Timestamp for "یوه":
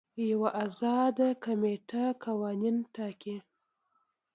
0.31-0.49